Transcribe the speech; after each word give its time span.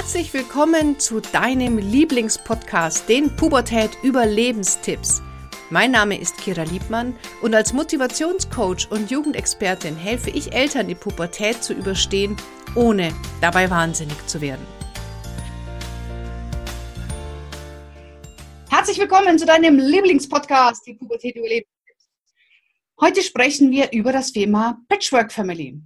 Herzlich 0.00 0.32
willkommen 0.32 0.98
zu 0.98 1.20
deinem 1.20 1.76
Lieblingspodcast, 1.76 3.06
den 3.06 3.36
Pubertät 3.36 3.90
Überlebenstipps. 4.02 5.20
Mein 5.68 5.90
Name 5.90 6.18
ist 6.18 6.38
Kira 6.38 6.62
Liebmann 6.62 7.14
und 7.42 7.54
als 7.54 7.74
Motivationscoach 7.74 8.90
und 8.90 9.10
Jugendexpertin 9.10 9.94
helfe 9.94 10.30
ich 10.30 10.54
Eltern, 10.54 10.88
die 10.88 10.94
Pubertät 10.94 11.62
zu 11.62 11.74
überstehen, 11.74 12.34
ohne 12.74 13.12
dabei 13.42 13.68
wahnsinnig 13.68 14.26
zu 14.26 14.40
werden. 14.40 14.66
Herzlich 18.70 18.98
willkommen 18.98 19.38
zu 19.38 19.44
deinem 19.44 19.78
Lieblingspodcast, 19.78 20.86
die 20.86 20.94
Pubertät 20.94 21.36
Überlebenstipps. 21.36 22.08
Heute 23.02 23.22
sprechen 23.22 23.70
wir 23.70 23.92
über 23.92 24.12
das 24.12 24.32
Thema 24.32 24.80
Patchwork 24.88 25.30
Family. 25.30 25.78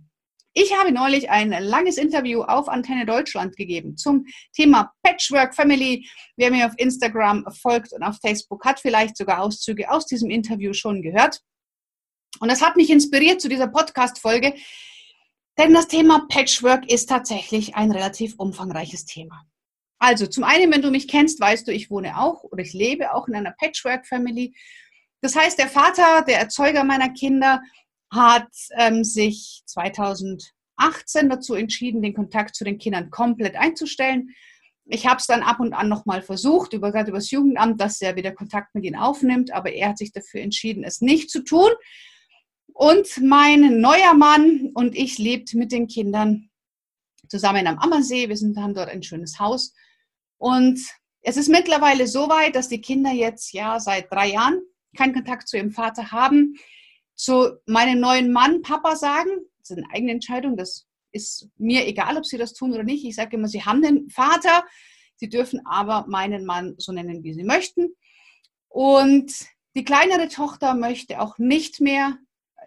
Ich 0.57 0.73
habe 0.73 0.93
neulich 0.93 1.31
ein 1.31 1.51
langes 1.51 1.99
Interview 1.99 2.43
auf 2.43 2.69
Antenne 2.69 3.07
Deutschland 3.07 3.57
gegeben 3.57 3.97
zum 3.97 4.25
Thema 4.53 4.93
Patchwork 5.03 5.53
Family. 5.53 6.09
Wer 6.37 6.53
mir 6.53 6.67
auf 6.67 6.75
Instagram 6.77 7.45
folgt 7.61 7.93
und 7.93 8.05
auf 8.05 8.19
Facebook 8.23 8.65
hat 8.65 8.79
vielleicht 8.79 9.17
sogar 9.17 9.43
Auszüge 9.43 9.91
aus 9.91 10.07
diesem 10.07 10.31
Interview 10.31 10.73
schon 10.73 11.03
gehört. 11.03 11.41
Und 12.39 12.53
das 12.53 12.63
hat 12.63 12.77
mich 12.77 12.89
inspiriert 12.91 13.41
zu 13.41 13.49
dieser 13.49 13.67
Podcast-Folge, 13.67 14.55
denn 15.59 15.75
das 15.75 15.89
Thema 15.89 16.25
Patchwork 16.29 16.89
ist 16.89 17.09
tatsächlich 17.09 17.75
ein 17.75 17.91
relativ 17.91 18.35
umfangreiches 18.37 19.07
Thema. 19.07 19.45
Also 19.99 20.29
zum 20.29 20.45
einen, 20.45 20.73
wenn 20.73 20.83
du 20.83 20.93
mich 20.93 21.09
kennst, 21.09 21.41
weißt 21.41 21.67
du, 21.67 21.73
ich 21.73 21.91
wohne 21.91 22.17
auch 22.21 22.45
oder 22.45 22.63
ich 22.63 22.75
lebe 22.75 23.13
auch 23.13 23.27
in 23.27 23.35
einer 23.35 23.57
Patchwork-Family. 23.59 24.55
Das 25.21 25.35
heißt, 25.35 25.59
der 25.59 25.69
Vater, 25.69 26.23
der 26.23 26.39
Erzeuger 26.39 26.85
meiner 26.85 27.09
Kinder, 27.09 27.61
hat 28.11 28.49
ähm, 28.77 29.05
sich 29.05 29.63
2018 29.67 31.29
dazu 31.29 31.55
entschieden, 31.55 32.03
den 32.03 32.15
Kontakt 32.15 32.55
zu 32.55 32.65
den 32.65 32.79
Kindern 32.79 33.11
komplett 33.11 33.57
einzustellen. 33.57 34.31
Ich 34.87 35.07
habe 35.07 35.17
es 35.17 35.27
dann 35.27 35.43
ab 35.43 35.61
und 35.61 35.73
an 35.73 35.89
nochmal 35.89 36.23
versucht, 36.23 36.75
über, 36.75 36.93
gerade 36.93 37.09
über 37.09 37.19
das 37.19 37.31
Jugendamt, 37.31 37.81
dass 37.81 38.01
er 38.01 38.17
wieder 38.17 38.33
Kontakt 38.33 38.75
mit 38.75 38.85
ihnen 38.85 38.97
aufnimmt, 38.97 39.53
aber 39.53 39.73
er 39.73 39.91
hat 39.91 39.99
sich 39.99 40.13
dafür 40.13 40.43
entschieden, 40.43 40.85
es 40.85 41.01
nicht 41.01 41.31
zu 41.31 41.43
tun. 41.43 41.71
Und 42.75 43.23
mein 43.23 43.81
neuer 43.81 44.15
Mann 44.15 44.71
und 44.75 44.95
ich 44.95 45.19
lebt 45.19 45.55
mit 45.55 45.73
den 45.73 45.87
Kindern 45.87 46.51
zusammen 47.29 47.67
am 47.67 47.79
Ammersee. 47.79 48.29
Wir 48.29 48.37
sind, 48.37 48.59
haben 48.59 48.75
dort 48.75 48.89
ein 48.89 49.03
schönes 49.03 49.39
Haus. 49.39 49.73
Und 50.39 50.79
es 51.23 51.37
ist 51.37 51.49
mittlerweile 51.49 52.07
so 52.07 52.29
weit, 52.29 52.55
dass 52.55 52.69
die 52.69 52.81
Kinder 52.81 53.11
jetzt 53.11 53.53
ja 53.53 53.81
seit 53.81 54.13
drei 54.13 54.33
Jahren 54.33 54.61
keinen 54.97 55.15
Kontakt 55.15 55.49
zu 55.49 55.57
ihrem 55.57 55.71
Vater 55.71 56.11
haben 56.11 56.57
zu 57.15 57.59
meinem 57.67 58.01
neuen 58.01 58.33
Mann 58.33 58.63
Papa 58.63 58.97
sagen. 58.97 59.31
Das 59.59 59.71
ist 59.71 59.79
eine 59.79 59.91
eigene 59.93 60.13
Entscheidung. 60.13 60.57
Das 60.57 60.87
ist 61.13 61.49
mir 61.57 61.87
egal, 61.87 62.17
ob 62.17 62.27
sie 62.27 62.39
das 62.39 62.55
tun 62.55 62.73
oder 62.73 62.83
nicht. 62.83 63.05
Ich 63.05 63.15
sage 63.15 63.37
immer, 63.37 63.49
sie 63.49 63.65
haben 63.65 63.83
den 63.83 64.11
Vater. 64.11 64.65
Sie 65.17 65.29
dürfen 65.29 65.61
aber 65.65 66.07
meinen 66.09 66.45
Mann 66.45 66.75
so 66.79 66.93
nennen, 66.93 67.23
wie 67.23 67.35
sie 67.35 67.45
möchten. 67.45 67.95
Und 68.69 69.33
die 69.77 69.85
kleinere 69.85 70.29
Tochter 70.29 70.75
möchte 70.75 71.21
auch 71.21 71.39
nicht 71.39 71.81
mehr 71.81 72.19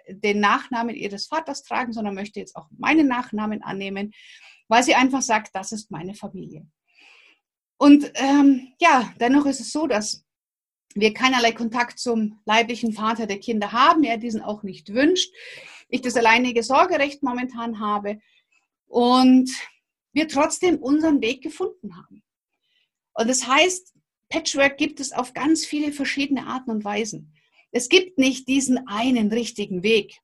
den 0.10 0.40
Nachnamen 0.40 0.96
ihres 0.96 1.28
Vaters 1.28 1.64
tragen, 1.64 1.92
sondern 1.92 2.16
möchte 2.16 2.40
jetzt 2.40 2.56
auch 2.56 2.68
meinen 2.78 3.08
Nachnamen 3.08 3.62
annehmen, 3.62 4.14
weil 4.70 4.84
sie 4.84 4.96
einfach 4.96 5.22
sagt, 5.22 5.54
das 5.54 5.72
ist 5.72 5.92
meine 5.92 6.14
Familie. 6.14 6.66
Und 7.78 8.12
ähm, 8.16 8.74
ja, 8.80 9.14
dennoch 9.20 9.46
ist 9.46 9.60
es 9.60 9.72
so, 9.72 9.88
dass 9.88 10.26
wir 11.00 11.14
keinerlei 11.14 11.52
Kontakt 11.52 12.00
zum 12.00 12.40
leiblichen 12.46 12.94
Vater 12.94 13.28
der 13.28 13.40
Kinder 13.40 13.72
haben, 13.72 14.04
er 14.04 14.18
diesen 14.18 14.42
auch 14.42 14.64
nicht 14.64 14.94
wünscht, 14.94 15.34
ich 15.90 16.02
das 16.02 16.16
alleinige 16.16 16.64
Sorgerecht 16.64 17.24
momentan 17.24 17.80
habe 17.80 18.20
und 18.88 19.50
wir 20.14 20.28
trotzdem 20.28 20.78
unseren 20.78 21.22
Weg 21.22 21.42
gefunden 21.42 21.96
haben. 21.96 22.24
Und 23.14 23.30
das 23.30 23.48
heißt, 23.48 23.94
Patchwork 24.30 24.78
gibt 24.78 25.00
es 25.00 25.12
auf 25.12 25.34
ganz 25.34 25.66
viele 25.66 25.92
verschiedene 25.92 26.48
Arten 26.48 26.72
und 26.72 26.84
Weisen. 26.84 27.34
Es 27.72 27.90
gibt 27.90 28.18
nicht 28.18 28.48
diesen 28.48 28.88
einen 28.88 29.32
richtigen 29.32 29.84
Weg. 29.84 30.18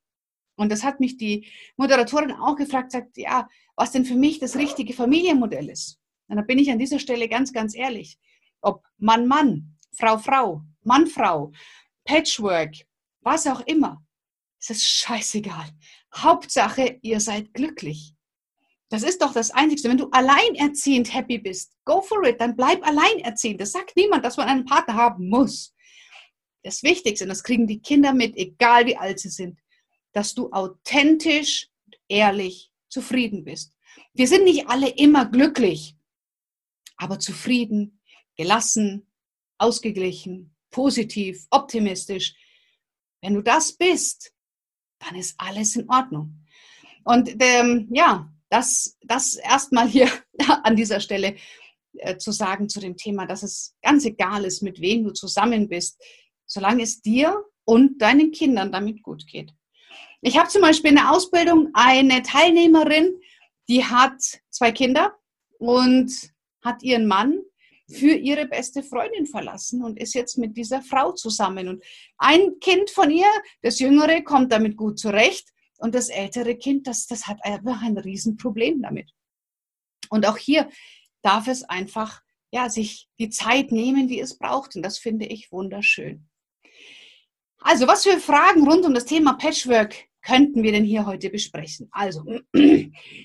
Und 0.55 0.71
das 0.71 0.83
hat 0.83 0.99
mich 0.99 1.17
die 1.17 1.47
Moderatorin 1.77 2.31
auch 2.31 2.55
gefragt, 2.55 2.91
sagt, 2.91 3.17
ja, 3.17 3.47
was 3.75 3.91
denn 3.91 4.05
für 4.05 4.15
mich 4.15 4.39
das 4.39 4.55
richtige 4.55 4.93
Familienmodell 4.93 5.69
ist. 5.69 5.99
Und 6.27 6.37
da 6.37 6.41
bin 6.41 6.59
ich 6.59 6.69
an 6.71 6.79
dieser 6.79 6.99
Stelle 6.99 7.27
ganz, 7.27 7.53
ganz 7.53 7.75
ehrlich. 7.75 8.17
Ob 8.61 8.83
Mann, 8.97 9.27
Mann, 9.27 9.77
Frau, 9.97 10.17
Frau, 10.17 10.63
Mann, 10.83 11.07
Frau, 11.07 11.51
Patchwork, 12.05 12.75
was 13.21 13.47
auch 13.47 13.61
immer. 13.61 14.03
Es 14.59 14.69
ist 14.69 14.87
scheißegal. 14.87 15.69
Hauptsache, 16.15 16.99
ihr 17.01 17.19
seid 17.19 17.53
glücklich. 17.53 18.13
Das 18.89 19.03
ist 19.03 19.21
doch 19.21 19.33
das 19.33 19.51
Einzige. 19.51 19.89
Wenn 19.89 19.97
du 19.97 20.09
alleinerziehend 20.11 21.13
happy 21.13 21.39
bist, 21.39 21.73
go 21.83 22.01
for 22.01 22.23
it, 22.25 22.39
dann 22.39 22.55
bleib 22.55 22.85
alleinerziehend. 22.85 23.59
Das 23.59 23.71
sagt 23.71 23.95
niemand, 23.95 24.23
dass 24.23 24.37
man 24.37 24.47
einen 24.47 24.65
Partner 24.65 24.93
haben 24.93 25.29
muss. 25.29 25.73
Das 26.61 26.83
Wichtigste, 26.83 27.25
und 27.25 27.29
das 27.29 27.43
kriegen 27.43 27.67
die 27.67 27.81
Kinder 27.81 28.13
mit, 28.13 28.37
egal 28.37 28.85
wie 28.85 28.95
alt 28.95 29.19
sie 29.19 29.29
sind, 29.29 29.59
dass 30.13 30.33
du 30.33 30.51
authentisch, 30.51 31.69
ehrlich, 32.07 32.71
zufrieden 32.87 33.43
bist. 33.43 33.73
Wir 34.13 34.27
sind 34.27 34.43
nicht 34.45 34.69
alle 34.69 34.89
immer 34.89 35.25
glücklich, 35.25 35.97
aber 36.97 37.19
zufrieden, 37.19 37.99
gelassen, 38.37 39.07
ausgeglichen, 39.63 40.53
positiv, 40.69 41.47
optimistisch. 41.49 42.35
Wenn 43.21 43.35
du 43.35 43.41
das 43.41 43.73
bist, 43.73 44.33
dann 44.99 45.15
ist 45.15 45.35
alles 45.37 45.75
in 45.75 45.89
Ordnung. 45.89 46.45
Und 47.05 47.35
ähm, 47.39 47.87
ja, 47.91 48.29
das, 48.49 48.97
das 49.01 49.35
erstmal 49.35 49.87
hier 49.87 50.09
an 50.63 50.75
dieser 50.75 50.99
Stelle 50.99 51.35
äh, 51.97 52.17
zu 52.17 52.31
sagen 52.31 52.69
zu 52.69 52.79
dem 52.79 52.97
Thema, 52.97 53.25
dass 53.25 53.43
es 53.43 53.75
ganz 53.81 54.05
egal 54.05 54.45
ist, 54.45 54.61
mit 54.61 54.81
wem 54.81 55.03
du 55.05 55.11
zusammen 55.11 55.67
bist, 55.69 56.01
solange 56.45 56.83
es 56.83 57.01
dir 57.01 57.43
und 57.65 58.01
deinen 58.01 58.31
Kindern 58.31 58.71
damit 58.71 59.01
gut 59.03 59.25
geht. 59.27 59.53
Ich 60.21 60.37
habe 60.37 60.49
zum 60.49 60.61
Beispiel 60.61 60.91
in 60.91 60.97
der 60.97 61.11
Ausbildung 61.11 61.69
eine 61.73 62.21
Teilnehmerin, 62.21 63.19
die 63.69 63.83
hat 63.83 64.21
zwei 64.49 64.71
Kinder 64.71 65.13
und 65.57 66.11
hat 66.61 66.83
ihren 66.83 67.07
Mann 67.07 67.39
für 67.89 68.15
ihre 68.15 68.47
beste 68.47 68.83
Freundin 68.83 69.25
verlassen 69.25 69.83
und 69.83 69.99
ist 69.99 70.13
jetzt 70.13 70.37
mit 70.37 70.55
dieser 70.55 70.81
Frau 70.81 71.11
zusammen. 71.11 71.67
Und 71.67 71.83
ein 72.17 72.59
Kind 72.59 72.89
von 72.89 73.11
ihr, 73.11 73.29
das 73.61 73.79
Jüngere, 73.79 74.21
kommt 74.21 74.51
damit 74.51 74.77
gut 74.77 74.99
zurecht 74.99 75.49
und 75.77 75.93
das 75.93 76.09
ältere 76.09 76.55
Kind, 76.55 76.87
das, 76.87 77.07
das 77.07 77.27
hat 77.27 77.43
einfach 77.43 77.81
ein 77.81 77.97
Riesenproblem 77.97 78.81
damit. 78.81 79.11
Und 80.09 80.25
auch 80.25 80.37
hier 80.37 80.69
darf 81.21 81.47
es 81.47 81.63
einfach 81.63 82.21
ja, 82.53 82.69
sich 82.69 83.09
die 83.19 83.29
Zeit 83.29 83.71
nehmen, 83.71 84.07
die 84.07 84.19
es 84.19 84.37
braucht. 84.37 84.75
Und 84.75 84.83
das 84.83 84.99
finde 84.99 85.25
ich 85.25 85.51
wunderschön. 85.51 86.29
Also, 87.57 87.87
was 87.87 88.03
für 88.03 88.19
Fragen 88.19 88.67
rund 88.69 88.85
um 88.85 88.93
das 88.93 89.05
Thema 89.05 89.33
Patchwork 89.33 89.95
könnten 90.23 90.63
wir 90.63 90.71
denn 90.71 90.85
hier 90.85 91.05
heute 91.05 91.29
besprechen? 91.29 91.89
Also, 91.91 92.23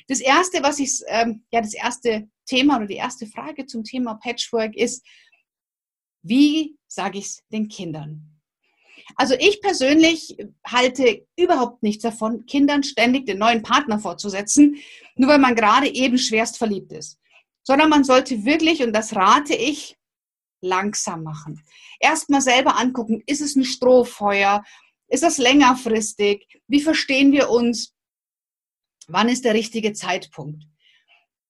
das 0.08 0.20
erste, 0.20 0.62
was 0.62 0.78
ich, 0.78 1.00
ähm, 1.08 1.44
ja, 1.50 1.60
das 1.60 1.74
erste 1.74 2.28
Thema 2.44 2.76
oder 2.76 2.86
die 2.86 2.96
erste 2.96 3.26
Frage 3.26 3.66
zum 3.66 3.84
Thema 3.84 4.14
Patchwork 4.14 4.76
ist, 4.76 5.04
wie 6.22 6.76
sage 6.86 7.18
ich 7.18 7.26
es 7.26 7.42
den 7.50 7.68
Kindern? 7.68 8.38
Also 9.16 9.34
ich 9.38 9.60
persönlich 9.60 10.36
halte 10.66 11.26
überhaupt 11.36 11.82
nichts 11.82 12.02
davon, 12.02 12.44
Kindern 12.46 12.82
ständig 12.82 13.26
den 13.26 13.38
neuen 13.38 13.62
Partner 13.62 13.98
vorzusetzen, 13.98 14.76
nur 15.16 15.30
weil 15.30 15.38
man 15.38 15.54
gerade 15.54 15.88
eben 15.88 16.18
schwerst 16.18 16.58
verliebt 16.58 16.92
ist. 16.92 17.18
Sondern 17.62 17.88
man 17.88 18.04
sollte 18.04 18.44
wirklich, 18.44 18.82
und 18.82 18.92
das 18.92 19.14
rate 19.16 19.54
ich, 19.54 19.96
langsam 20.60 21.22
machen. 21.22 21.62
Erstmal 22.00 22.40
selber 22.40 22.76
angucken, 22.78 23.22
ist 23.26 23.40
es 23.40 23.56
ein 23.56 23.64
Strohfeuer? 23.64 24.64
Ist 25.08 25.22
das 25.22 25.38
längerfristig? 25.38 26.60
Wie 26.66 26.80
verstehen 26.80 27.32
wir 27.32 27.50
uns? 27.50 27.94
Wann 29.08 29.28
ist 29.28 29.44
der 29.44 29.54
richtige 29.54 29.94
Zeitpunkt? 29.94 30.64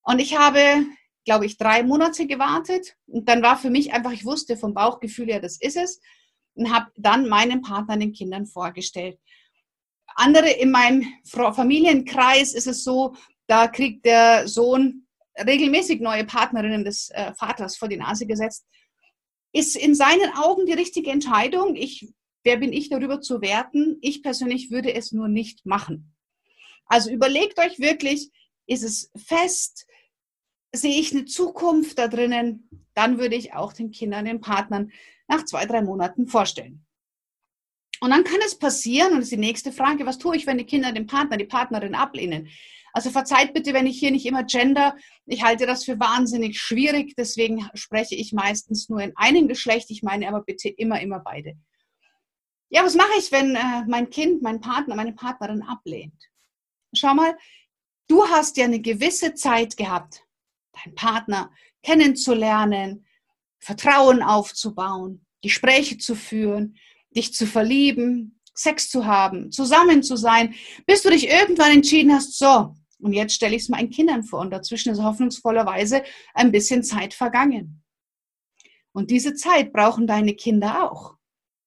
Und 0.02 0.20
ich 0.20 0.38
habe, 0.38 0.86
glaube 1.24 1.44
ich, 1.44 1.58
drei 1.58 1.82
Monate 1.82 2.26
gewartet. 2.26 2.96
Und 3.06 3.28
dann 3.28 3.42
war 3.42 3.58
für 3.58 3.70
mich 3.70 3.92
einfach, 3.92 4.12
ich 4.12 4.24
wusste 4.24 4.56
vom 4.56 4.74
Bauchgefühl 4.74 5.26
her, 5.26 5.40
das 5.40 5.60
ist 5.60 5.76
es. 5.76 6.00
Und 6.54 6.72
habe 6.72 6.90
dann 6.96 7.28
meinen 7.28 7.60
Partner 7.60 7.96
den 7.96 8.12
Kindern 8.12 8.46
vorgestellt. 8.46 9.18
Andere 10.14 10.50
in 10.50 10.70
meinem 10.70 11.06
Familienkreis 11.24 12.54
ist 12.54 12.66
es 12.66 12.82
so, 12.82 13.14
da 13.46 13.68
kriegt 13.68 14.04
der 14.04 14.48
Sohn 14.48 15.06
regelmäßig 15.36 16.00
neue 16.00 16.24
Partnerinnen 16.24 16.84
des 16.84 17.10
äh, 17.10 17.32
Vaters 17.34 17.76
vor 17.76 17.88
die 17.88 17.96
Nase 17.96 18.26
gesetzt. 18.26 18.66
Ist 19.52 19.76
in 19.76 19.94
seinen 19.94 20.32
Augen 20.34 20.66
die 20.66 20.72
richtige 20.72 21.10
Entscheidung. 21.10 21.76
Ich 21.76 22.12
wer 22.48 22.56
bin 22.56 22.72
ich 22.72 22.88
darüber 22.88 23.20
zu 23.20 23.42
werten? 23.42 23.98
Ich 24.00 24.22
persönlich 24.22 24.70
würde 24.70 24.94
es 24.94 25.12
nur 25.12 25.28
nicht 25.28 25.66
machen. 25.66 26.14
Also 26.86 27.10
überlegt 27.10 27.58
euch 27.58 27.78
wirklich, 27.78 28.30
ist 28.66 28.82
es 28.82 29.10
fest? 29.14 29.86
Sehe 30.74 30.98
ich 30.98 31.12
eine 31.12 31.26
Zukunft 31.26 31.98
da 31.98 32.08
drinnen? 32.08 32.70
Dann 32.94 33.18
würde 33.18 33.36
ich 33.36 33.52
auch 33.52 33.74
den 33.74 33.90
Kindern, 33.90 34.24
den 34.24 34.40
Partnern 34.40 34.90
nach 35.28 35.44
zwei, 35.44 35.66
drei 35.66 35.82
Monaten 35.82 36.26
vorstellen. 36.26 36.86
Und 38.00 38.10
dann 38.10 38.24
kann 38.24 38.40
es 38.46 38.58
passieren, 38.58 39.12
und 39.12 39.18
das 39.18 39.24
ist 39.24 39.32
die 39.32 39.36
nächste 39.36 39.70
Frage, 39.70 40.06
was 40.06 40.16
tue 40.16 40.34
ich, 40.34 40.46
wenn 40.46 40.56
die 40.56 40.64
Kinder 40.64 40.90
den 40.92 41.06
Partner, 41.06 41.36
die 41.36 41.44
Partnerin 41.44 41.94
ablehnen? 41.94 42.48
Also 42.94 43.10
verzeiht 43.10 43.52
bitte, 43.52 43.74
wenn 43.74 43.86
ich 43.86 43.98
hier 43.98 44.10
nicht 44.10 44.24
immer 44.24 44.44
gender. 44.44 44.96
Ich 45.26 45.42
halte 45.42 45.66
das 45.66 45.84
für 45.84 46.00
wahnsinnig 46.00 46.58
schwierig. 46.58 47.14
Deswegen 47.14 47.68
spreche 47.74 48.14
ich 48.14 48.32
meistens 48.32 48.88
nur 48.88 49.02
in 49.02 49.14
einem 49.16 49.48
Geschlecht. 49.48 49.90
Ich 49.90 50.02
meine 50.02 50.28
aber 50.28 50.40
bitte 50.40 50.70
immer, 50.70 50.98
immer 51.02 51.20
beide. 51.20 51.58
Ja, 52.70 52.84
was 52.84 52.94
mache 52.94 53.18
ich, 53.18 53.32
wenn 53.32 53.54
äh, 53.54 53.84
mein 53.86 54.10
Kind, 54.10 54.42
mein 54.42 54.60
Partner, 54.60 54.94
meine 54.94 55.14
Partnerin 55.14 55.62
ablehnt? 55.62 56.28
Schau 56.94 57.14
mal, 57.14 57.36
du 58.08 58.26
hast 58.26 58.56
ja 58.56 58.64
eine 58.64 58.80
gewisse 58.80 59.34
Zeit 59.34 59.76
gehabt, 59.76 60.22
deinen 60.72 60.94
Partner 60.94 61.50
kennenzulernen, 61.82 63.06
Vertrauen 63.58 64.22
aufzubauen, 64.22 65.24
Gespräche 65.42 65.98
zu 65.98 66.14
führen, 66.14 66.76
dich 67.10 67.32
zu 67.32 67.46
verlieben, 67.46 68.40
Sex 68.54 68.90
zu 68.90 69.06
haben, 69.06 69.50
zusammen 69.52 70.02
zu 70.02 70.16
sein, 70.16 70.54
bis 70.86 71.02
du 71.02 71.10
dich 71.10 71.28
irgendwann 71.28 71.72
entschieden 71.72 72.12
hast, 72.12 72.38
so, 72.38 72.74
und 73.00 73.12
jetzt 73.12 73.34
stelle 73.34 73.54
ich 73.54 73.62
es 73.62 73.68
meinen 73.68 73.90
Kindern 73.90 74.24
vor 74.24 74.40
und 74.40 74.50
dazwischen 74.50 74.92
ist 74.92 75.02
hoffnungsvollerweise 75.02 76.02
ein 76.34 76.50
bisschen 76.50 76.82
Zeit 76.82 77.14
vergangen. 77.14 77.84
Und 78.92 79.10
diese 79.10 79.34
Zeit 79.34 79.72
brauchen 79.72 80.06
deine 80.06 80.34
Kinder 80.34 80.90
auch. 80.90 81.17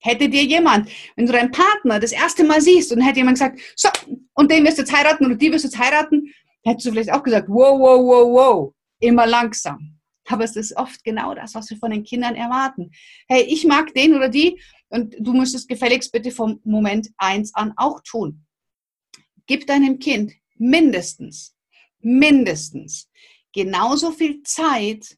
Hätte 0.01 0.27
dir 0.29 0.43
jemand, 0.43 0.89
wenn 1.15 1.27
du 1.27 1.31
deinen 1.31 1.51
Partner 1.51 1.99
das 1.99 2.11
erste 2.11 2.43
Mal 2.43 2.59
siehst 2.59 2.91
und 2.91 3.01
hätte 3.01 3.19
jemand 3.19 3.37
gesagt, 3.37 3.59
so, 3.75 3.89
und 4.33 4.51
den 4.51 4.65
wirst 4.65 4.77
du 4.77 4.81
jetzt 4.81 4.93
heiraten 4.93 5.25
oder 5.25 5.35
die 5.35 5.51
wirst 5.51 5.63
du 5.63 5.67
jetzt 5.67 5.77
heiraten, 5.77 6.33
hättest 6.63 6.87
du 6.87 6.91
vielleicht 6.91 7.13
auch 7.13 7.23
gesagt, 7.23 7.47
wow, 7.47 7.79
wow, 7.79 7.99
wow, 7.99 8.33
wow, 8.33 8.73
immer 8.99 9.27
langsam. 9.27 9.99
Aber 10.27 10.43
es 10.43 10.55
ist 10.55 10.75
oft 10.75 11.03
genau 11.03 11.35
das, 11.35 11.55
was 11.55 11.69
wir 11.69 11.77
von 11.77 11.91
den 11.91 12.03
Kindern 12.03 12.35
erwarten. 12.35 12.91
Hey, 13.27 13.43
ich 13.43 13.65
mag 13.65 13.93
den 13.93 14.15
oder 14.15 14.29
die 14.29 14.59
und 14.89 15.15
du 15.19 15.33
musst 15.33 15.55
es 15.55 15.67
gefälligst 15.67 16.11
bitte 16.11 16.31
vom 16.31 16.59
Moment 16.63 17.09
eins 17.17 17.53
an 17.53 17.73
auch 17.75 18.01
tun. 18.01 18.45
Gib 19.45 19.67
deinem 19.67 19.99
Kind 19.99 20.33
mindestens, 20.55 21.55
mindestens 21.99 23.09
genauso 23.53 24.11
viel 24.11 24.41
Zeit, 24.43 25.17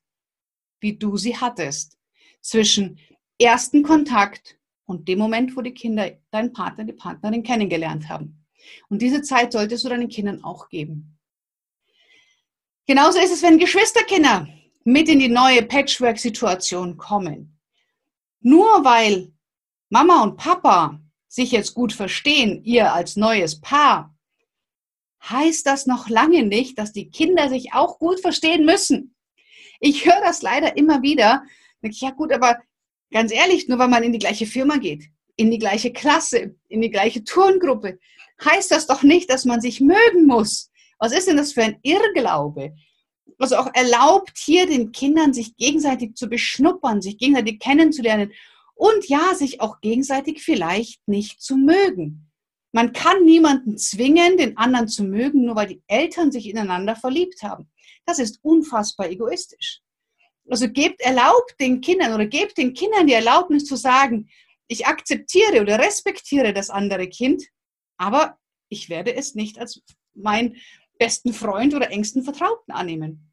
wie 0.80 0.98
du 0.98 1.18
sie 1.18 1.38
hattest, 1.38 1.98
zwischen 2.42 3.00
ersten 3.40 3.84
Kontakt 3.84 4.58
und 4.86 5.08
dem 5.08 5.20
Moment, 5.20 5.56
wo 5.56 5.62
die 5.62 5.74
Kinder 5.74 6.12
deinen 6.32 6.54
Partner, 6.54 6.84
die 6.84 6.94
Partnerin 6.94 7.44
kennengelernt 7.44 8.10
haben. 8.10 8.46
Und 8.90 9.02
diese 9.02 9.22
Zeit 9.22 9.52
solltest 9.52 9.84
du 9.84 9.90
deinen 9.90 10.10
Kindern 10.10 10.44
auch 10.44 10.70
geben. 10.70 11.18
Genauso 12.86 13.20
ist 13.20 13.32
es, 13.32 13.44
wenn 13.44 13.58
Geschwisterkinder 13.60 14.48
mit 14.84 15.08
in 15.08 15.20
die 15.20 15.30
neue 15.30 15.64
Patchwork-Situation 15.64 16.98
kommen. 16.98 17.60
Nur 18.42 18.84
weil 18.84 19.32
Mama 19.90 20.24
und 20.24 20.38
Papa 20.38 21.00
sich 21.28 21.52
jetzt 21.52 21.74
gut 21.74 21.94
verstehen, 21.94 22.64
ihr 22.64 22.94
als 22.94 23.16
neues 23.16 23.62
Paar, 23.62 24.14
heißt 25.24 25.66
das 25.66 25.86
noch 25.86 26.10
lange 26.10 26.44
nicht, 26.44 26.78
dass 26.78 26.92
die 26.92 27.10
Kinder 27.10 27.48
sich 27.48 27.74
auch 27.74 27.98
gut 28.00 28.20
verstehen 28.20 28.66
müssen. 28.66 29.16
Ich 29.80 30.06
höre 30.06 30.22
das 30.22 30.42
leider 30.42 30.76
immer 30.76 31.02
wieder. 31.02 31.44
Ja 31.82 32.12
gut, 32.12 32.34
aber 32.34 32.58
ganz 33.14 33.32
ehrlich, 33.32 33.68
nur 33.68 33.80
weil 33.80 33.88
man 33.88 34.04
in 34.04 34.12
die 34.12 34.20
gleiche 34.20 34.46
Firma 34.46 34.78
geht, 34.78 35.06
in 35.38 35.52
die 35.52 35.60
gleiche 35.60 35.94
Klasse, 35.94 36.56
in 36.68 36.82
die 36.82 36.92
gleiche 36.92 37.24
Turngruppe, 37.24 38.00
heißt 38.44 38.72
das 38.72 38.88
doch 38.88 39.04
nicht, 39.04 39.30
dass 39.30 39.46
man 39.46 39.62
sich 39.62 39.80
mögen 39.80 40.26
muss. 40.26 40.70
Was 41.00 41.14
ist 41.14 41.28
denn 41.28 41.38
das 41.38 41.54
für 41.54 41.64
ein 41.64 41.80
Irrglaube? 41.84 42.74
also 43.40 43.58
auch 43.58 43.70
erlaubt, 43.74 44.38
hier 44.38 44.68
den 44.68 44.92
Kindern 44.92 45.34
sich 45.34 45.56
gegenseitig 45.58 46.16
zu 46.16 46.28
beschnuppern, 46.28 47.02
sich 47.02 47.18
gegenseitig 47.18 47.60
kennenzulernen 47.60 48.32
und 48.76 49.08
ja, 49.08 49.36
sich 49.36 49.62
auch 49.62 49.82
gegenseitig 49.82 50.42
vielleicht 50.42 51.08
nicht 51.08 51.42
zu 51.42 51.58
mögen. 51.58 52.32
Man 52.72 52.92
kann 52.92 53.24
niemanden 53.24 53.78
zwingen, 53.78 54.38
den 54.38 54.58
anderen 54.58 54.88
zu 54.88 55.04
mögen, 55.04 55.46
nur 55.46 55.56
weil 55.56 55.68
die 55.68 55.84
Eltern 55.88 56.32
sich 56.32 56.50
ineinander 56.50 56.96
verliebt 56.96 57.44
haben. 57.44 57.70
Das 58.06 58.18
ist 58.18 58.40
unfassbar 58.42 59.10
egoistisch. 59.10 59.82
Also 60.50 60.70
gebt 60.70 61.02
erlaubt 61.02 61.56
den 61.60 61.82
Kindern 61.82 62.14
oder 62.14 62.26
gebt 62.26 62.58
den 62.58 62.74
Kindern 62.74 63.08
die 63.08 63.14
Erlaubnis 63.14 63.66
zu 63.66 63.76
sagen, 63.76 64.30
ich 64.68 64.86
akzeptiere 64.86 65.62
oder 65.62 65.80
respektiere 65.80 66.54
das 66.54 66.70
andere 66.70 67.08
Kind, 67.08 67.44
aber 67.98 68.38
ich 68.70 68.90
werde 68.90 69.16
es 69.16 69.36
nicht 69.36 69.60
als 69.60 69.82
mein 70.14 70.58
besten 71.00 71.34
Freund 71.34 71.74
oder 71.74 71.92
engsten 71.92 72.24
Vertrauten 72.24 72.74
annehmen. 72.74 73.32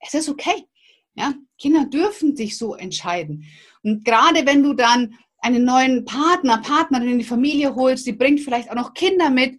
Es 0.00 0.14
ist 0.14 0.28
okay. 0.28 0.66
Ja, 1.14 1.34
Kinder 1.58 1.86
dürfen 1.86 2.36
sich 2.36 2.58
so 2.58 2.74
entscheiden. 2.74 3.46
Und 3.82 4.04
gerade 4.04 4.46
wenn 4.46 4.62
du 4.62 4.74
dann 4.74 5.16
einen 5.38 5.64
neuen 5.64 6.04
Partner, 6.04 6.58
Partnerin 6.58 7.10
in 7.10 7.18
die 7.18 7.24
Familie 7.24 7.74
holst, 7.74 8.06
die 8.06 8.12
bringt 8.12 8.40
vielleicht 8.40 8.70
auch 8.70 8.74
noch 8.74 8.94
Kinder 8.94 9.30
mit. 9.30 9.58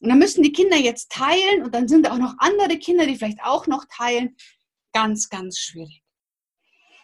Und 0.00 0.08
dann 0.08 0.18
müssen 0.18 0.42
die 0.42 0.52
Kinder 0.52 0.76
jetzt 0.76 1.10
teilen 1.10 1.64
und 1.64 1.74
dann 1.74 1.88
sind 1.88 2.10
auch 2.10 2.18
noch 2.18 2.34
andere 2.38 2.78
Kinder, 2.78 3.06
die 3.06 3.16
vielleicht 3.16 3.42
auch 3.42 3.66
noch 3.66 3.84
teilen. 3.90 4.36
Ganz, 4.92 5.28
ganz 5.28 5.58
schwierig. 5.58 6.02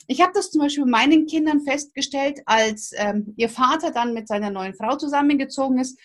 Ich 0.06 0.20
habe 0.20 0.32
das 0.34 0.50
zum 0.50 0.60
Beispiel 0.60 0.84
bei 0.84 0.90
meinen 0.90 1.26
Kindern 1.26 1.60
festgestellt, 1.60 2.40
als 2.46 2.93
ähm, 2.96 3.34
ihr 3.37 3.49
Vater 3.49 3.93
dann 3.93 4.14
mit 4.14 4.28
seiner 4.28 4.50
neuen 4.50 4.75
Frau 4.75 4.96
zusammengezogen 4.96 5.78
ist, 5.78 5.99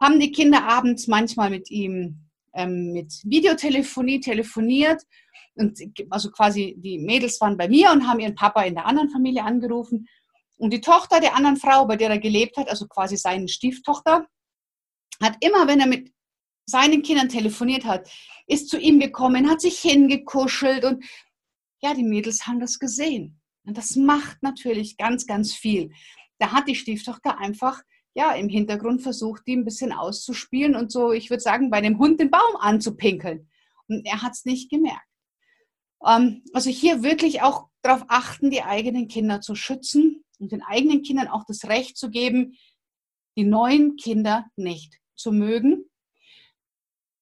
haben 0.00 0.20
die 0.20 0.32
Kinder 0.32 0.64
abends 0.64 1.06
manchmal 1.06 1.50
mit 1.50 1.70
ihm 1.70 2.28
ähm, 2.54 2.92
mit 2.92 3.12
Videotelefonie 3.24 4.20
telefoniert. 4.20 5.02
Und 5.54 5.80
also 6.10 6.30
quasi 6.30 6.76
die 6.78 6.98
Mädels 6.98 7.40
waren 7.40 7.56
bei 7.56 7.68
mir 7.68 7.90
und 7.90 8.06
haben 8.06 8.20
ihren 8.20 8.34
Papa 8.34 8.62
in 8.62 8.74
der 8.74 8.86
anderen 8.86 9.10
Familie 9.10 9.44
angerufen. 9.44 10.08
Und 10.56 10.72
die 10.72 10.80
Tochter 10.80 11.20
der 11.20 11.36
anderen 11.36 11.56
Frau, 11.56 11.86
bei 11.86 11.96
der 11.96 12.10
er 12.10 12.18
gelebt 12.18 12.56
hat, 12.56 12.68
also 12.68 12.86
quasi 12.86 13.16
seine 13.16 13.48
Stieftochter, 13.48 14.26
hat 15.22 15.36
immer, 15.40 15.66
wenn 15.66 15.80
er 15.80 15.86
mit 15.86 16.12
seinen 16.66 17.02
Kindern 17.02 17.28
telefoniert 17.28 17.84
hat, 17.84 18.10
ist 18.46 18.68
zu 18.68 18.78
ihm 18.78 19.00
gekommen, 19.00 19.48
hat 19.48 19.60
sich 19.60 19.78
hingekuschelt 19.78 20.84
und 20.84 21.04
ja, 21.80 21.94
die 21.94 22.04
Mädels 22.04 22.46
haben 22.46 22.60
das 22.60 22.78
gesehen. 22.78 23.40
Und 23.64 23.76
das 23.76 23.96
macht 23.96 24.42
natürlich 24.42 24.96
ganz, 24.96 25.26
ganz 25.26 25.54
viel. 25.54 25.92
Da 26.38 26.52
hat 26.52 26.68
die 26.68 26.74
Stieftochter 26.74 27.38
einfach 27.38 27.82
ja, 28.14 28.32
im 28.32 28.48
Hintergrund 28.48 29.02
versucht, 29.02 29.42
die 29.46 29.56
ein 29.56 29.64
bisschen 29.64 29.92
auszuspielen 29.92 30.74
und 30.74 30.90
so, 30.90 31.12
ich 31.12 31.30
würde 31.30 31.42
sagen, 31.42 31.70
bei 31.70 31.80
dem 31.80 31.98
Hund 31.98 32.18
den 32.18 32.30
Baum 32.30 32.56
anzupinkeln. 32.58 33.48
Und 33.86 34.04
er 34.06 34.22
hat 34.22 34.32
es 34.32 34.44
nicht 34.44 34.70
gemerkt. 34.70 35.06
Ähm, 36.04 36.42
also 36.52 36.70
hier 36.70 37.02
wirklich 37.02 37.42
auch 37.42 37.68
darauf 37.82 38.04
achten, 38.08 38.50
die 38.50 38.62
eigenen 38.62 39.08
Kinder 39.08 39.40
zu 39.40 39.54
schützen 39.54 40.24
und 40.38 40.52
den 40.52 40.62
eigenen 40.62 41.02
Kindern 41.02 41.28
auch 41.28 41.44
das 41.44 41.64
Recht 41.64 41.96
zu 41.96 42.10
geben, 42.10 42.56
die 43.36 43.44
neuen 43.44 43.96
Kinder 43.96 44.46
nicht 44.56 44.98
zu 45.14 45.30
mögen. 45.30 45.88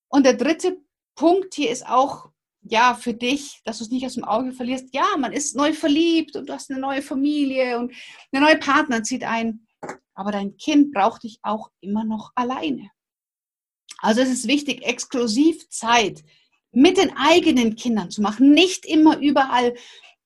Und 0.08 0.24
der 0.24 0.34
dritte 0.34 0.80
Punkt 1.14 1.54
hier 1.54 1.70
ist 1.70 1.86
auch, 1.86 2.30
ja, 2.70 2.94
für 2.94 3.14
dich, 3.14 3.60
dass 3.64 3.78
du 3.78 3.84
es 3.84 3.90
nicht 3.90 4.06
aus 4.06 4.14
dem 4.14 4.24
Auge 4.24 4.52
verlierst. 4.52 4.94
Ja, 4.94 5.06
man 5.18 5.32
ist 5.32 5.56
neu 5.56 5.72
verliebt 5.72 6.36
und 6.36 6.48
du 6.48 6.52
hast 6.52 6.70
eine 6.70 6.80
neue 6.80 7.02
Familie 7.02 7.78
und 7.78 7.92
eine 8.32 8.44
neue 8.44 8.58
Partner 8.58 9.02
zieht 9.02 9.24
ein 9.24 9.66
aber 10.16 10.32
dein 10.32 10.56
Kind 10.56 10.92
braucht 10.92 11.22
dich 11.22 11.38
auch 11.42 11.70
immer 11.80 12.04
noch 12.04 12.32
alleine. 12.34 12.90
Also 13.98 14.22
es 14.22 14.30
ist 14.30 14.48
wichtig, 14.48 14.82
exklusiv 14.84 15.68
Zeit 15.68 16.24
mit 16.72 16.96
den 16.96 17.16
eigenen 17.16 17.76
Kindern 17.76 18.10
zu 18.10 18.22
machen, 18.22 18.52
nicht 18.52 18.84
immer 18.84 19.18
überall 19.18 19.74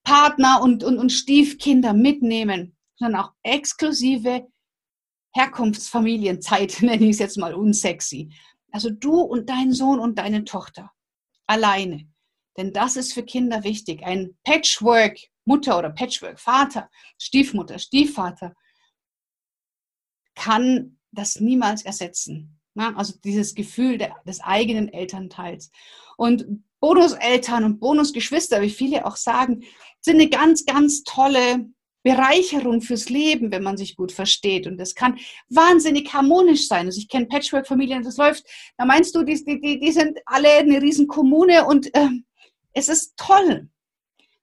Partner 0.03 0.61
und, 0.63 0.83
und, 0.83 0.99
und 0.99 1.11
Stiefkinder 1.11 1.93
mitnehmen, 1.93 2.77
sondern 2.97 3.23
auch 3.23 3.33
exklusive 3.43 4.49
Herkunftsfamilienzeit, 5.35 6.79
nenne 6.83 7.05
ich 7.05 7.11
es 7.11 7.19
jetzt 7.19 7.39
mal 7.39 7.55
unsexy. 7.55 8.33
Also 8.73 8.91
du 8.91 9.21
und 9.21 9.49
dein 9.49 9.73
Sohn 9.73 9.99
und 9.99 10.19
deine 10.19 10.45
Tochter 10.45 10.91
alleine. 11.47 12.10
Denn 12.57 12.73
das 12.73 12.97
ist 12.97 13.13
für 13.13 13.23
Kinder 13.23 13.65
wichtig. 13.65 14.03
Ein 14.05 14.37
Patchwork 14.45 15.19
Mutter 15.45 15.79
oder 15.79 15.91
Patchwork 15.91 16.39
Vater, 16.39 16.91
Stiefmutter, 17.19 17.79
Stiefvater 17.79 18.55
kann 20.35 20.99
das 21.11 21.41
niemals 21.41 21.83
ersetzen. 21.83 22.61
Also 22.77 23.15
dieses 23.25 23.55
Gefühl 23.55 23.99
des 24.27 24.41
eigenen 24.41 24.93
Elternteils. 24.93 25.71
Und 26.17 26.65
Bonuseltern 26.81 27.65
und 27.65 27.81
Bonusgeschwister, 27.81 28.63
wie 28.63 28.71
viele 28.71 29.05
auch 29.05 29.17
sagen, 29.17 29.65
sind 30.01 30.17
eine 30.17 30.31
ganz, 30.31 30.65
ganz 30.65 31.03
tolle 31.03 31.69
Bereicherung 32.03 32.81
fürs 32.81 33.11
Leben, 33.11 33.53
wenn 33.53 33.63
man 33.63 33.77
sich 33.77 33.97
gut 33.97 34.13
versteht. 34.13 34.67
Und 34.67 34.79
das 34.79 34.95
kann 34.95 35.19
wahnsinnig 35.51 36.15
harmonisch 36.15 36.67
sein. 36.67 36.87
Also 36.87 36.99
ich 36.99 37.09
kenne 37.09 37.27
Patchwork-Familien, 37.27 38.03
das 38.03 38.17
läuft, 38.17 38.45
da 38.79 38.87
meinst 38.87 39.15
du, 39.15 39.23
die, 39.23 39.45
die, 39.45 39.79
die 39.79 39.93
sind 39.93 40.19
alle 40.25 40.51
eine 40.51 40.81
riesen 40.81 41.07
Kommune 41.07 41.67
und 41.67 41.95
äh, 41.95 42.09
es 42.73 42.89
ist 42.89 43.17
toll. 43.17 43.69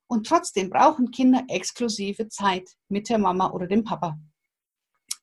Und 0.07 0.25
trotzdem 0.25 0.69
brauchen 0.69 1.11
Kinder 1.11 1.43
exklusive 1.49 2.29
Zeit 2.29 2.69
mit 2.87 3.09
der 3.09 3.17
Mama 3.17 3.51
oder 3.51 3.67
dem 3.67 3.83
Papa. 3.83 4.17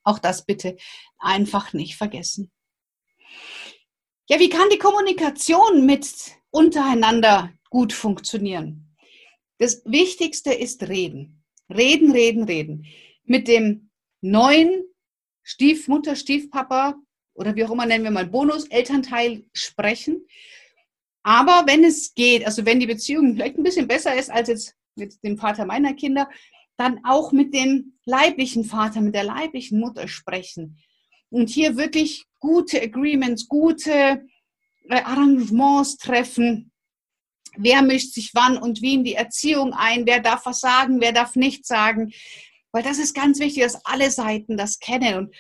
Auch 0.03 0.19
das 0.19 0.45
bitte 0.45 0.77
einfach 1.19 1.73
nicht 1.73 1.97
vergessen. 1.97 2.53
Ja, 4.29 4.39
wie 4.39 4.51
kann 4.51 4.69
die 4.71 4.79
Kommunikation 4.79 5.87
mit 5.87 6.37
untereinander 6.51 7.53
gut 7.71 7.93
funktionieren? 7.93 8.97
Das 9.59 9.83
Wichtigste 9.85 10.53
ist 10.53 10.83
reden. 10.83 11.45
Reden, 11.75 12.13
reden, 12.13 12.45
reden. 12.45 12.87
Mit 13.25 13.49
dem 13.49 13.91
neuen 14.21 14.85
Stiefmutter, 15.43 16.17
Stiefpapa 16.17 16.97
oder 17.35 17.55
wie 17.55 17.65
auch 17.65 17.71
immer 17.71 17.87
nennen 17.87 18.05
wir 18.05 18.11
mal 18.11 18.27
Bonus-Elternteil 18.27 19.45
sprechen. 19.53 20.27
Aber 21.25 21.65
wenn 21.67 21.83
es 21.83 22.15
geht, 22.15 22.47
also 22.47 22.65
wenn 22.67 22.79
die 22.79 22.87
Beziehung 22.87 23.35
vielleicht 23.35 23.57
ein 23.57 23.65
bisschen 23.65 23.89
besser 23.89 24.15
ist 24.15 24.31
als 24.31 24.49
jetzt 24.49 24.75
mit 24.95 25.25
dem 25.25 25.39
Vater 25.39 25.65
meiner 25.65 25.95
Kinder, 25.95 26.29
dann 26.77 27.01
auch 27.05 27.33
mit 27.33 27.55
dem 27.55 27.95
leiblichen 28.05 28.65
Vater, 28.65 29.01
mit 29.01 29.15
der 29.15 29.25
leiblichen 29.25 29.81
Mutter 29.81 30.07
sprechen. 30.07 30.79
Und 31.31 31.49
hier 31.49 31.77
wirklich 31.77 32.27
gute 32.41 32.81
Agreements, 32.81 33.49
gute 33.49 34.27
äh, 34.89 35.03
Arrangements 35.03 35.97
treffen. 35.97 36.71
Wer 37.57 37.83
mischt 37.83 38.13
sich 38.13 38.31
wann 38.35 38.59
und 38.59 38.83
wie 38.83 38.95
in 38.95 39.05
die 39.05 39.15
Erziehung 39.15 39.73
ein? 39.73 40.07
Wer 40.07 40.21
darf 40.21 40.45
was 40.45 40.61
sagen? 40.61 41.01
Wer 41.01 41.13
darf 41.13 41.37
nichts 41.37 41.69
sagen? 41.69 42.13
Weil 42.71 42.83
das 42.83 42.99
ist 42.99 43.15
ganz 43.15 43.39
wichtig, 43.39 43.63
dass 43.63 43.85
alle 43.87 44.11
Seiten 44.11 44.57
das 44.57 44.79
kennen. 44.79 45.17
Und 45.17 45.35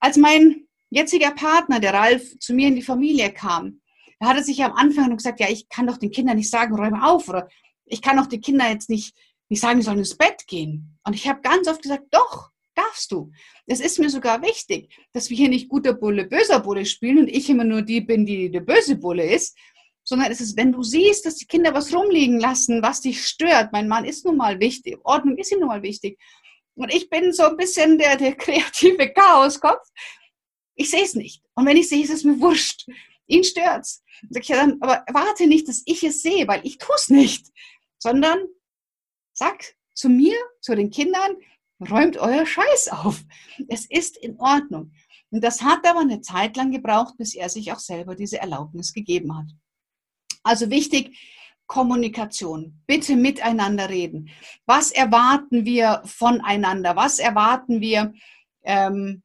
als 0.00 0.16
mein 0.16 0.66
jetziger 0.90 1.30
Partner, 1.30 1.78
der 1.78 1.94
Ralf, 1.94 2.38
zu 2.40 2.52
mir 2.52 2.68
in 2.68 2.76
die 2.76 2.82
Familie 2.82 3.30
kam, 3.30 3.80
da 4.18 4.28
hat 4.28 4.36
er 4.36 4.42
sich 4.42 4.62
am 4.62 4.72
Anfang 4.72 5.16
gesagt, 5.16 5.40
ja, 5.40 5.48
ich 5.48 5.68
kann 5.68 5.86
doch 5.86 5.98
den 5.98 6.10
Kindern 6.10 6.36
nicht 6.36 6.50
sagen, 6.50 6.74
räume 6.74 7.06
auf 7.06 7.28
oder 7.28 7.48
ich 7.86 8.02
kann 8.02 8.16
doch 8.16 8.26
den 8.26 8.40
Kindern 8.40 8.72
jetzt 8.72 8.90
nicht, 8.90 9.16
nicht 9.48 9.60
sagen, 9.60 9.78
die 9.78 9.84
sollen 9.84 9.98
ins 9.98 10.16
Bett 10.16 10.46
gehen. 10.46 10.98
Und 11.04 11.14
ich 11.14 11.28
habe 11.28 11.40
ganz 11.40 11.68
oft 11.68 11.82
gesagt, 11.82 12.04
doch, 12.10 12.50
darfst 12.74 13.10
du. 13.12 13.30
Es 13.66 13.80
ist 13.80 13.98
mir 13.98 14.10
sogar 14.10 14.42
wichtig, 14.42 14.94
dass 15.12 15.30
wir 15.30 15.36
hier 15.36 15.48
nicht 15.48 15.68
guter 15.68 15.94
Bulle, 15.94 16.26
böser 16.26 16.60
Bulle 16.60 16.86
spielen 16.86 17.18
und 17.18 17.28
ich 17.28 17.48
immer 17.50 17.64
nur 17.64 17.82
die 17.82 18.00
bin, 18.00 18.24
die 18.24 18.50
der 18.50 18.60
böse 18.60 18.96
Bulle 18.96 19.24
ist, 19.24 19.56
sondern 20.04 20.30
es 20.32 20.40
ist, 20.40 20.56
wenn 20.56 20.72
du 20.72 20.82
siehst, 20.82 21.26
dass 21.26 21.36
die 21.36 21.46
Kinder 21.46 21.74
was 21.74 21.94
rumliegen 21.94 22.40
lassen, 22.40 22.82
was 22.82 23.00
dich 23.00 23.26
stört, 23.26 23.72
mein 23.72 23.88
Mann 23.88 24.04
ist 24.04 24.24
nun 24.24 24.36
mal 24.36 24.58
wichtig, 24.60 24.98
Ordnung 25.04 25.36
ist 25.36 25.52
ihm 25.52 25.60
nun 25.60 25.68
mal 25.68 25.82
wichtig. 25.82 26.18
Und 26.76 26.94
ich 26.94 27.10
bin 27.10 27.32
so 27.32 27.44
ein 27.44 27.56
bisschen 27.56 27.98
der, 27.98 28.16
der 28.16 28.34
kreative 28.36 29.12
Chaoskopf. 29.12 29.86
Ich 30.76 30.90
sehe 30.90 31.02
es 31.02 31.14
nicht. 31.14 31.42
Und 31.54 31.66
wenn 31.66 31.76
ich 31.76 31.88
sehe, 31.88 32.02
ist 32.02 32.10
es 32.12 32.24
mir 32.24 32.40
wurscht. 32.40 32.86
Ihn 33.28 33.44
stört's. 33.44 34.02
Sag 34.30 34.42
ich 34.42 34.48
dann, 34.48 34.78
aber 34.80 35.04
warte 35.12 35.46
nicht, 35.46 35.68
dass 35.68 35.82
ich 35.86 36.02
es 36.02 36.22
sehe, 36.22 36.48
weil 36.48 36.66
ich 36.66 36.78
tue 36.78 36.94
es 36.96 37.08
nicht, 37.08 37.46
sondern 37.98 38.38
sag 39.32 39.76
zu 39.94 40.08
mir, 40.08 40.36
zu 40.60 40.74
den 40.74 40.90
Kindern, 40.90 41.36
räumt 41.90 42.16
euer 42.16 42.44
Scheiß 42.44 42.88
auf. 42.88 43.22
Es 43.68 43.86
ist 43.86 44.16
in 44.16 44.38
Ordnung. 44.40 44.92
Und 45.30 45.44
das 45.44 45.62
hat 45.62 45.86
aber 45.86 46.00
eine 46.00 46.20
Zeit 46.20 46.56
lang 46.56 46.72
gebraucht, 46.72 47.16
bis 47.18 47.34
er 47.34 47.48
sich 47.48 47.70
auch 47.72 47.78
selber 47.78 48.14
diese 48.14 48.38
Erlaubnis 48.38 48.92
gegeben 48.92 49.36
hat. 49.36 49.46
Also 50.42 50.70
wichtig, 50.70 51.16
Kommunikation. 51.66 52.82
Bitte 52.86 53.14
miteinander 53.14 53.90
reden. 53.90 54.30
Was 54.64 54.90
erwarten 54.90 55.66
wir 55.66 56.02
voneinander? 56.06 56.96
Was 56.96 57.18
erwarten 57.18 57.80
wir? 57.80 58.14
Ähm, 58.64 59.22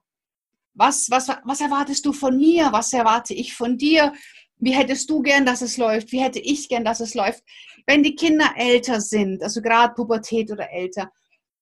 was, 0.73 1.07
was, 1.09 1.29
was 1.43 1.61
erwartest 1.61 2.05
du 2.05 2.13
von 2.13 2.37
mir? 2.37 2.71
Was 2.71 2.93
erwarte 2.93 3.33
ich 3.33 3.53
von 3.53 3.77
dir? 3.77 4.13
Wie 4.57 4.73
hättest 4.73 5.09
du 5.09 5.21
gern, 5.21 5.45
dass 5.45 5.61
es 5.61 5.77
läuft? 5.77 6.11
Wie 6.11 6.21
hätte 6.21 6.39
ich 6.39 6.69
gern, 6.69 6.85
dass 6.85 6.99
es 6.99 7.15
läuft? 7.15 7.43
Wenn 7.85 8.03
die 8.03 8.15
Kinder 8.15 8.53
älter 8.55 9.01
sind, 9.01 9.43
also 9.43 9.61
gerade 9.61 9.93
Pubertät 9.93 10.51
oder 10.51 10.71
älter, 10.71 11.11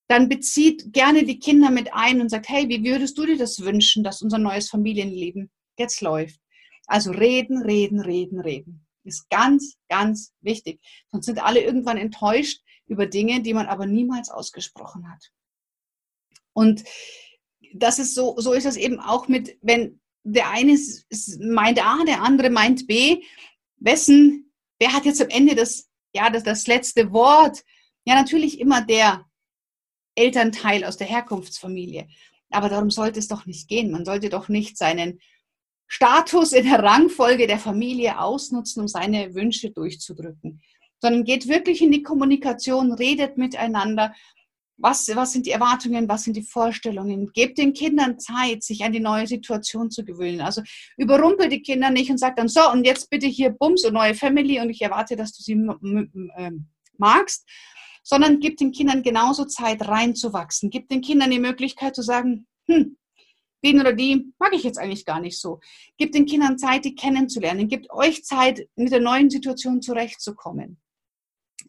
dann 0.08 0.28
bezieht 0.28 0.92
gerne 0.92 1.24
die 1.24 1.38
Kinder 1.38 1.70
mit 1.70 1.92
ein 1.94 2.20
und 2.20 2.28
sagt, 2.28 2.48
hey, 2.48 2.68
wie 2.68 2.84
würdest 2.84 3.16
du 3.18 3.26
dir 3.26 3.38
das 3.38 3.60
wünschen, 3.60 4.04
dass 4.04 4.22
unser 4.22 4.38
neues 4.38 4.68
Familienleben 4.68 5.50
jetzt 5.78 6.00
läuft? 6.00 6.40
Also 6.86 7.10
reden, 7.10 7.62
reden, 7.62 8.00
reden, 8.00 8.40
reden. 8.40 8.86
Ist 9.04 9.28
ganz, 9.30 9.76
ganz 9.88 10.32
wichtig. 10.40 10.80
Sonst 11.10 11.26
sind 11.26 11.42
alle 11.42 11.60
irgendwann 11.60 11.96
enttäuscht 11.96 12.62
über 12.86 13.06
Dinge, 13.06 13.40
die 13.40 13.54
man 13.54 13.66
aber 13.66 13.86
niemals 13.86 14.30
ausgesprochen 14.30 15.10
hat. 15.10 15.30
Und 16.52 16.84
das 17.74 17.98
ist 17.98 18.14
so, 18.14 18.34
so 18.38 18.52
ist 18.52 18.66
es 18.66 18.76
eben 18.76 19.00
auch 19.00 19.28
mit, 19.28 19.56
wenn 19.62 20.00
der 20.24 20.50
eine 20.50 20.78
meint 21.40 21.84
A, 21.84 22.04
der 22.04 22.22
andere 22.22 22.50
meint 22.50 22.86
B, 22.86 23.22
wessen, 23.76 24.52
wer 24.78 24.92
hat 24.92 25.04
jetzt 25.04 25.20
am 25.20 25.28
Ende 25.28 25.54
das, 25.54 25.88
ja, 26.14 26.30
das, 26.30 26.44
das 26.44 26.66
letzte 26.66 27.12
Wort? 27.12 27.62
Ja, 28.04 28.14
natürlich 28.14 28.60
immer 28.60 28.82
der 28.82 29.26
Elternteil 30.14 30.84
aus 30.84 30.96
der 30.96 31.06
Herkunftsfamilie. 31.06 32.08
Aber 32.50 32.68
darum 32.68 32.90
sollte 32.90 33.18
es 33.18 33.28
doch 33.28 33.46
nicht 33.46 33.68
gehen. 33.68 33.90
Man 33.90 34.04
sollte 34.04 34.28
doch 34.28 34.48
nicht 34.48 34.76
seinen 34.76 35.20
Status 35.86 36.52
in 36.52 36.64
der 36.64 36.82
Rangfolge 36.82 37.46
der 37.46 37.58
Familie 37.58 38.18
ausnutzen, 38.18 38.82
um 38.82 38.88
seine 38.88 39.34
Wünsche 39.34 39.70
durchzudrücken, 39.70 40.62
sondern 41.00 41.24
geht 41.24 41.48
wirklich 41.48 41.82
in 41.82 41.90
die 41.90 42.02
Kommunikation, 42.02 42.92
redet 42.92 43.36
miteinander. 43.36 44.14
Was, 44.78 45.08
was 45.14 45.32
sind 45.32 45.46
die 45.46 45.50
Erwartungen, 45.50 46.08
was 46.08 46.24
sind 46.24 46.36
die 46.36 46.42
Vorstellungen? 46.42 47.30
Gebt 47.32 47.58
den 47.58 47.72
Kindern 47.72 48.18
Zeit, 48.18 48.62
sich 48.62 48.82
an 48.82 48.92
die 48.92 49.00
neue 49.00 49.26
Situation 49.26 49.90
zu 49.90 50.04
gewöhnen. 50.04 50.40
Also 50.40 50.62
überrumpelt 50.96 51.52
die 51.52 51.62
Kinder 51.62 51.90
nicht 51.90 52.10
und 52.10 52.18
sagt 52.18 52.38
dann, 52.38 52.48
so, 52.48 52.68
und 52.70 52.84
jetzt 52.84 53.10
bitte 53.10 53.26
hier 53.26 53.50
Bums 53.50 53.84
und 53.84 53.94
neue 53.94 54.14
Family 54.14 54.60
und 54.60 54.70
ich 54.70 54.82
erwarte, 54.82 55.14
dass 55.14 55.32
du 55.32 55.42
sie 55.42 55.52
ähm, 55.52 56.66
magst, 56.98 57.48
sondern 58.02 58.40
gibt 58.40 58.60
den 58.60 58.72
Kindern 58.72 59.02
genauso 59.02 59.44
Zeit 59.44 59.86
reinzuwachsen. 59.86 60.70
Gibt 60.70 60.90
den 60.90 61.02
Kindern 61.02 61.30
die 61.30 61.38
Möglichkeit 61.38 61.94
zu 61.94 62.02
sagen, 62.02 62.46
hm, 62.66 62.96
den 63.64 63.80
oder 63.80 63.92
die 63.92 64.32
mag 64.38 64.52
ich 64.54 64.64
jetzt 64.64 64.78
eigentlich 64.78 65.04
gar 65.04 65.20
nicht 65.20 65.40
so. 65.40 65.60
Gebt 65.96 66.14
den 66.14 66.26
Kindern 66.26 66.58
Zeit, 66.58 66.84
die 66.84 66.94
kennenzulernen. 66.94 67.68
Gebt 67.68 67.90
euch 67.90 68.24
Zeit, 68.24 68.68
mit 68.74 68.92
der 68.92 69.00
neuen 69.00 69.30
Situation 69.30 69.80
zurechtzukommen. 69.80 70.80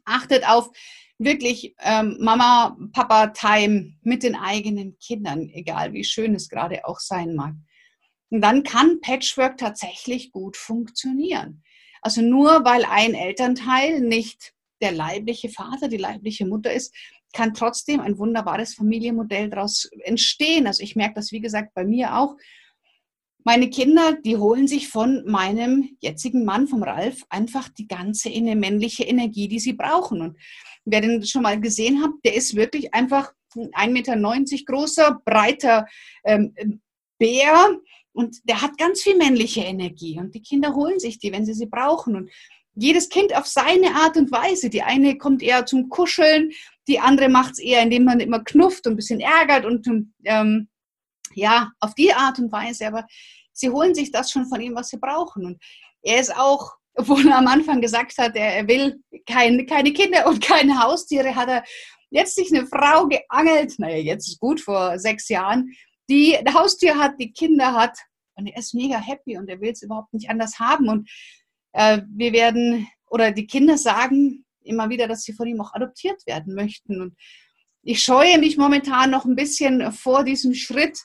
Achtet 0.06 0.48
auf 0.48 0.72
wirklich 1.18 1.76
ähm, 1.80 2.18
Mama, 2.20 2.78
Papa 2.92 3.28
Time 3.28 3.94
mit 4.02 4.24
den 4.24 4.36
eigenen 4.36 4.98
Kindern, 5.00 5.50
egal 5.50 5.94
wie 5.94 6.04
schön 6.04 6.36
es 6.36 6.50
gerade 6.50 6.86
auch 6.86 7.00
sein 7.00 7.36
mag. 7.36 7.54
Und 8.30 8.42
dann 8.42 8.64
kann 8.64 9.00
Patchwork 9.02 9.58
tatsächlich 9.58 10.32
gut 10.32 10.58
funktionieren. 10.58 11.64
Also 12.02 12.22
nur 12.22 12.66
weil 12.66 12.84
ein 12.86 13.14
Elternteil 13.14 14.02
nicht 14.02 14.54
der 14.82 14.92
leibliche 14.92 15.50
Vater, 15.50 15.88
die 15.88 15.98
leibliche 15.98 16.46
Mutter 16.46 16.74
ist, 16.74 16.94
kann 17.32 17.54
trotzdem 17.54 18.00
ein 18.00 18.18
wunderbares 18.18 18.76
Familienmodell 18.76 19.50
daraus 19.50 19.90
entstehen. 20.04 20.68
Also 20.68 20.84
ich 20.84 20.96
merke 20.96 21.16
das, 21.16 21.32
wie 21.32 21.42
gesagt, 21.42 21.74
bei 21.74 21.86
mir 21.86 22.18
auch. 22.18 22.36
Meine 23.44 23.70
Kinder, 23.70 24.18
die 24.24 24.38
holen 24.38 24.68
sich 24.68 24.88
von 24.88 25.24
meinem 25.26 25.98
jetzigen 26.00 26.46
Mann, 26.46 26.68
vom 26.68 26.84
Ralf, 26.84 27.24
einfach 27.30 27.70
die 27.70 27.88
ganze 27.88 28.30
männliche 28.30 29.04
Energie, 29.04 29.48
die 29.48 29.60
sie 29.60 29.74
brauchen. 29.74 30.22
Und 30.22 30.38
wer 30.86 31.02
den 31.02 31.26
schon 31.26 31.44
mal 31.44 31.60
gesehen 31.60 32.02
hat, 32.02 32.12
der 32.24 32.36
ist 32.36 32.56
wirklich 32.56 32.94
einfach 32.94 33.34
ein 33.56 33.92
1,90 33.92 33.92
Meter 33.92 34.64
großer, 34.66 35.22
breiter 35.26 35.86
ähm, 36.24 36.54
Bär 37.20 37.78
und 38.14 38.38
der 38.48 38.62
hat 38.62 38.78
ganz 38.78 39.02
viel 39.02 39.18
männliche 39.18 39.62
Energie. 39.62 40.20
Und 40.20 40.34
die 40.36 40.42
Kinder 40.42 40.74
holen 40.74 41.00
sich 41.00 41.20
die, 41.20 41.32
wenn 41.32 41.46
sie 41.46 41.54
sie 41.54 41.66
brauchen. 41.66 42.16
Und 42.16 42.32
jedes 42.76 43.10
Kind 43.10 43.36
auf 43.36 43.46
seine 43.46 43.96
Art 43.96 44.18
und 44.18 44.32
Weise. 44.32 44.70
Die 44.70 44.84
eine 44.84 45.18
kommt 45.18 45.44
eher 45.44 45.66
zum 45.66 45.90
Kuscheln, 45.90 46.52
die 46.88 47.00
andere 47.00 47.30
macht 47.30 47.54
es 47.54 47.60
eher, 47.60 47.82
indem 47.82 48.06
man 48.06 48.20
immer 48.20 48.44
knufft 48.44 48.88
und 48.88 48.94
ein 48.94 48.96
bisschen 48.98 49.20
ärgert 49.20 49.66
und 49.66 49.88
ähm, 50.26 50.68
ja, 51.36 51.72
auf 51.80 51.94
die 51.96 52.14
Art 52.14 52.40
und 52.40 52.52
Weise. 52.52 52.88
Aber 52.88 53.06
sie 53.52 53.70
holen 53.70 53.96
sich 53.96 54.12
das 54.12 54.32
schon 54.32 54.46
von 54.48 54.62
ihm, 54.62 54.76
was 54.76 54.90
sie 54.90 54.98
brauchen. 54.98 55.46
Und 55.46 55.62
er 56.02 56.20
ist 56.20 56.36
auch, 56.36 56.74
obwohl 56.96 57.28
er 57.28 57.38
am 57.38 57.48
Anfang 57.48 57.82
gesagt 57.82 58.18
hat, 58.18 58.36
er 58.36 58.68
will 58.68 59.02
kein, 59.28 59.66
keine 59.66 59.94
Kinder 59.94 60.28
und 60.28 60.42
keine 60.42 60.80
Haustiere, 60.80 61.36
hat 61.36 61.50
er 61.50 61.64
jetzt 62.10 62.36
sich 62.36 62.54
eine 62.54 62.68
Frau 62.68 63.08
geangelt, 63.08 63.74
naja, 63.80 63.98
jetzt 63.98 64.28
ist 64.28 64.40
gut, 64.40 64.62
vor 64.62 65.00
sechs 65.00 65.30
Jahren, 65.30 65.72
die 66.10 66.38
ein 66.38 66.54
Haustier 66.54 66.98
hat, 66.98 67.20
die 67.20 67.32
Kinder 67.32 67.74
hat. 67.74 67.98
Und 68.36 68.48
er 68.48 68.58
ist 68.58 68.74
mega 68.74 68.98
happy 68.98 69.38
und 69.38 69.50
er 69.50 69.60
will 69.62 69.72
es 69.72 69.82
überhaupt 69.82 70.14
nicht 70.14 70.30
anders 70.30 70.60
haben. 70.60 70.90
Und 70.90 71.10
äh, 71.74 72.02
wir 72.08 72.34
werden, 72.34 72.88
oder 73.10 73.32
die 73.32 73.48
Kinder 73.48 73.78
sagen 73.78 74.46
immer 74.64 74.90
wieder, 74.90 75.08
dass 75.08 75.24
sie 75.24 75.34
von 75.34 75.48
ihm 75.48 75.62
auch 75.62 75.74
adoptiert 75.74 76.26
werden 76.26 76.56
möchten. 76.56 77.02
Und 77.02 77.16
ich 77.84 78.02
scheue 78.02 78.40
mich 78.40 78.58
momentan 78.58 79.12
noch 79.12 79.26
ein 79.26 79.36
bisschen 79.36 79.92
vor 79.92 80.24
diesem 80.24 80.54
Schritt, 80.54 81.00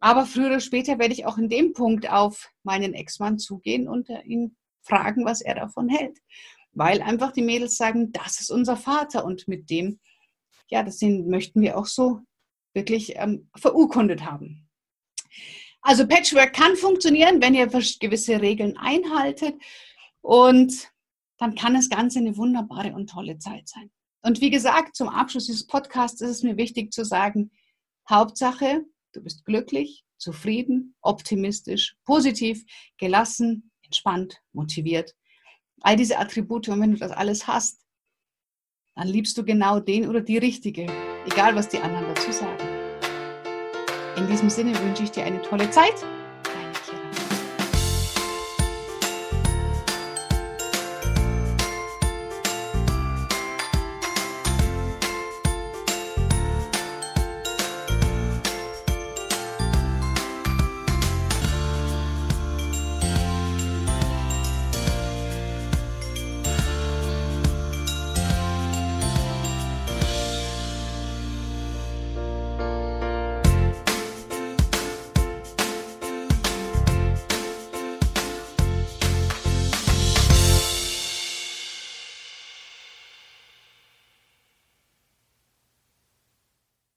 aber 0.00 0.24
früher 0.24 0.46
oder 0.46 0.60
später 0.60 0.98
werde 0.98 1.12
ich 1.12 1.26
auch 1.26 1.36
in 1.36 1.48
dem 1.48 1.72
Punkt 1.72 2.08
auf 2.08 2.50
meinen 2.62 2.94
Ex-Mann 2.94 3.38
zugehen 3.38 3.88
und 3.88 4.08
äh, 4.08 4.22
ihn 4.22 4.56
fragen, 4.82 5.24
was 5.24 5.40
er 5.40 5.56
davon 5.56 5.88
hält. 5.88 6.18
Weil 6.72 7.02
einfach 7.02 7.32
die 7.32 7.42
Mädels 7.42 7.76
sagen, 7.76 8.12
das 8.12 8.40
ist 8.40 8.50
unser 8.50 8.76
Vater 8.76 9.24
und 9.24 9.48
mit 9.48 9.68
dem, 9.70 9.98
ja, 10.68 10.82
das 10.82 11.00
möchten 11.02 11.60
wir 11.60 11.76
auch 11.76 11.86
so 11.86 12.20
wirklich 12.74 13.14
ähm, 13.16 13.48
verurkundet 13.56 14.24
haben. 14.24 14.68
Also 15.80 16.06
Patchwork 16.06 16.52
kann 16.52 16.76
funktionieren, 16.76 17.40
wenn 17.40 17.54
ihr 17.54 17.66
gewisse 17.66 18.40
Regeln 18.40 18.76
einhaltet. 18.76 19.54
Und 20.20 20.90
dann 21.38 21.54
kann 21.54 21.74
das 21.74 21.88
Ganze 21.88 22.18
eine 22.18 22.36
wunderbare 22.36 22.92
und 22.92 23.08
tolle 23.08 23.38
Zeit 23.38 23.68
sein. 23.68 23.90
Und 24.26 24.40
wie 24.40 24.50
gesagt, 24.50 24.96
zum 24.96 25.08
Abschluss 25.08 25.46
dieses 25.46 25.68
Podcasts 25.68 26.20
ist 26.20 26.30
es 26.30 26.42
mir 26.42 26.56
wichtig 26.56 26.92
zu 26.92 27.04
sagen, 27.04 27.52
Hauptsache, 28.10 28.84
du 29.12 29.22
bist 29.22 29.44
glücklich, 29.44 30.04
zufrieden, 30.18 30.96
optimistisch, 31.00 31.94
positiv, 32.04 32.64
gelassen, 32.98 33.70
entspannt, 33.82 34.42
motiviert. 34.52 35.14
All 35.80 35.94
diese 35.94 36.18
Attribute, 36.18 36.68
und 36.68 36.80
wenn 36.80 36.90
du 36.90 36.98
das 36.98 37.12
alles 37.12 37.46
hast, 37.46 37.86
dann 38.96 39.06
liebst 39.06 39.38
du 39.38 39.44
genau 39.44 39.78
den 39.78 40.08
oder 40.08 40.20
die 40.20 40.38
Richtige, 40.38 40.88
egal 41.26 41.54
was 41.54 41.68
die 41.68 41.78
anderen 41.78 42.12
dazu 42.12 42.32
sagen. 42.32 42.66
In 44.16 44.26
diesem 44.26 44.50
Sinne 44.50 44.76
wünsche 44.80 45.04
ich 45.04 45.12
dir 45.12 45.22
eine 45.22 45.40
tolle 45.42 45.70
Zeit 45.70 46.04